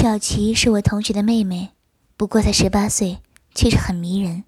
[0.00, 1.70] 小琪是我同学的妹妹，
[2.16, 3.18] 不过才十八岁，
[3.52, 4.44] 却是很迷人。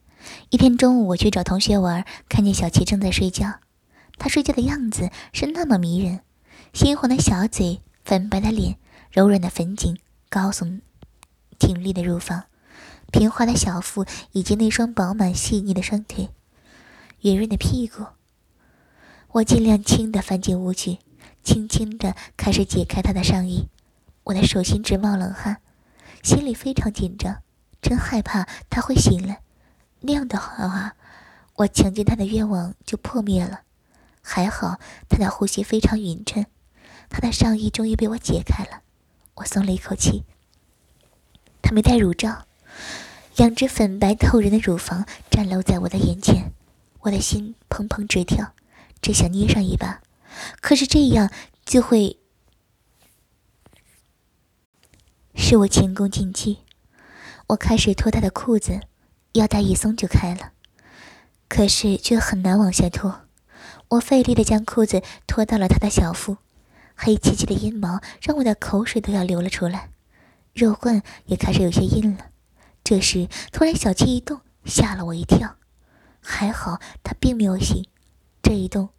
[0.50, 3.54] 一天中午，我去找同学玩，看见小琪正在睡觉。
[4.16, 6.20] 她睡觉的样子是那么迷人，
[6.72, 8.76] 鲜红的小嘴，粉白的脸，
[9.10, 10.82] 柔软的粉颈，高耸
[11.58, 12.44] 挺立的乳房，
[13.10, 16.28] 平滑的小腹，以及那双饱满细腻的双腿，
[17.22, 18.06] 圆润的屁股。
[19.32, 20.98] 我尽量轻地翻进屋去，
[21.42, 23.66] 轻轻地开始解开她的上衣。
[24.24, 25.60] 我的手心直冒冷汗，
[26.22, 27.42] 心里非常紧张，
[27.80, 29.40] 真害怕他会醒来。
[30.00, 30.94] 那样的话，
[31.56, 33.62] 我强奸他的愿望就破灭了。
[34.22, 36.46] 还好他的呼吸非常匀称，
[37.08, 38.82] 他的上衣终于被我解开了，
[39.36, 40.24] 我松了一口气。
[41.62, 42.46] 他没戴乳罩，
[43.36, 46.52] 两只粉白透人的乳房展露在我的眼前，
[47.00, 48.52] 我的心砰砰直跳，
[49.02, 50.02] 只想捏上一把，
[50.60, 51.30] 可是这样
[51.64, 52.19] 就会。
[55.42, 56.58] 是我前功尽弃。
[57.48, 58.78] 我开始脱他的裤子，
[59.32, 60.52] 腰带一松就开了，
[61.48, 63.22] 可是却很难往下脱。
[63.88, 66.36] 我费力的将裤子脱到了他的小腹，
[66.94, 69.88] 黑漆漆的阴毛让我的口水都要流了出来，
[70.52, 72.26] 肉棍也开始有些硬了。
[72.84, 75.56] 这时，突然小气一动，吓了我一跳。
[76.20, 77.86] 还好他并没有醒，
[78.42, 78.90] 这一动，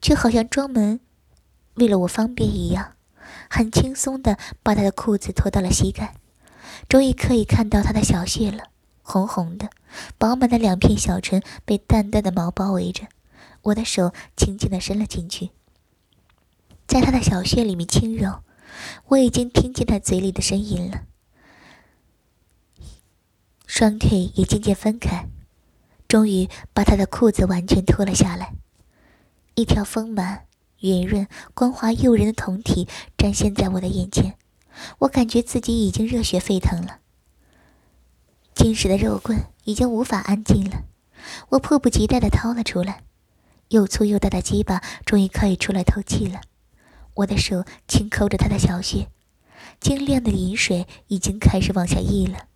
[0.00, 1.00] 却好像专门
[1.74, 2.92] 为了我方便一样。
[3.48, 6.14] 很轻松地把他的裤子脱到了膝盖，
[6.88, 8.64] 终于可以看到他的小穴了，
[9.02, 9.70] 红红的，
[10.18, 13.06] 饱满的两片小唇被淡淡的毛包围着。
[13.62, 15.50] 我的手轻轻地伸了进去，
[16.86, 18.42] 在他的小穴里面轻揉，
[19.08, 21.02] 我已经听见他嘴里的声音了。
[23.66, 25.28] 双腿也渐渐分开，
[26.08, 28.54] 终于把他的裤子完全脱了下来，
[29.54, 30.46] 一条丰满。
[30.80, 34.36] 圆润、光滑、诱人的酮体展现在我的眼前，
[35.00, 36.98] 我感觉自己已经热血沸腾了。
[38.54, 40.84] 坚实的肉棍已经无法安静了，
[41.50, 43.02] 我迫不及待地掏了出来，
[43.68, 46.40] 又粗又大的鸡巴终于可以出来透气了。
[47.14, 49.08] 我的手轻抠着他的小穴，
[49.80, 52.46] 晶亮的饮水已经开始往下溢了，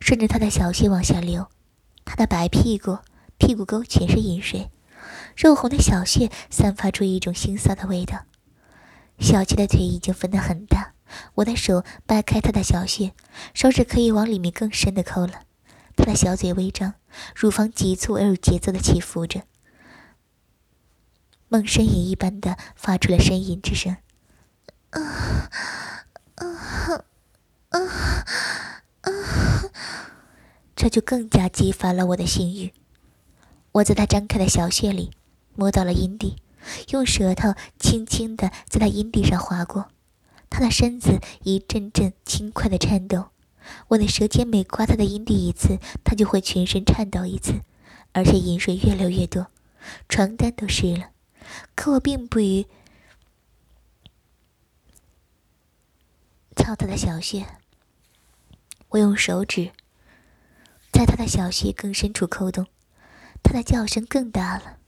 [0.00, 1.46] 顺着他的小穴往下流，
[2.04, 2.98] 他的白屁股、
[3.38, 4.70] 屁股沟全是饮水。
[5.36, 8.24] 肉红的小穴散发出一种腥臊的味道。
[9.18, 10.94] 小七的腿已经分得很大，
[11.34, 13.12] 我的手掰开他的小穴，
[13.52, 15.42] 手指可以往里面更深的抠了。
[15.96, 16.94] 他的小嘴微张，
[17.34, 19.42] 乳房急促而有节奏的起伏着，
[21.48, 23.96] 梦呻吟一般的发出了呻吟之声。
[24.90, 25.50] 啊
[26.36, 26.46] 啊
[27.68, 27.78] 啊
[29.02, 29.10] 啊！
[30.74, 32.72] 这就更加激发了我的性欲。
[33.72, 35.10] 我在他张开的小穴里
[35.54, 36.36] 摸到了阴蒂，
[36.90, 39.88] 用舌头轻轻地在他阴蒂上划过，
[40.48, 43.30] 他的身子一阵阵轻快的颤抖。
[43.88, 47.60] 我的舌尖每刮他的阴蒂一次，他就会全身颤抖一次，
[48.12, 49.48] 而且饮水越流越多，
[50.08, 51.10] 床单都湿了。
[51.74, 52.66] 可我并不于
[56.56, 57.46] 操他的小穴，
[58.88, 59.72] 我用手指
[60.90, 62.66] 在他的小穴更深处抠动。
[63.42, 64.78] 他的叫声更大了，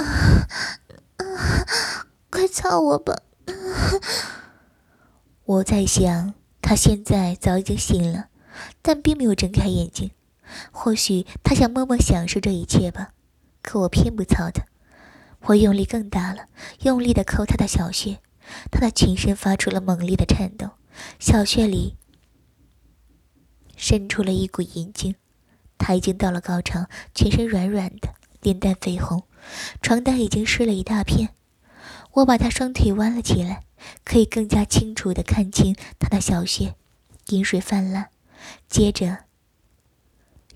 [2.30, 3.22] 快操我吧！
[5.44, 8.28] 我在想，他现在早已经醒了，
[8.82, 10.10] 但并没有睁开眼睛。
[10.70, 13.12] 或许他想默默享受这一切吧。
[13.62, 14.64] 可我偏不操他，
[15.42, 16.46] 我用力更大了，
[16.80, 18.20] 用力的抠他的小穴，
[18.70, 20.70] 他的全身发出了猛烈的颤抖，
[21.18, 21.96] 小穴里
[23.76, 25.14] 渗出了一股阴茎。
[25.76, 29.22] 他已经到了高潮，全身软软的，脸蛋绯红，
[29.80, 31.30] 床单已经湿了一大片。
[32.12, 33.64] 我把她双腿弯了起来，
[34.04, 36.74] 可以更加清楚地看清她的小穴，
[37.28, 38.08] 饮水泛滥。
[38.68, 39.18] 接着，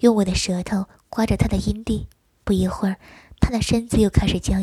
[0.00, 2.08] 用我的舌头刮着她的阴蒂，
[2.42, 2.96] 不一会儿，
[3.40, 4.62] 她的身子又开始僵硬。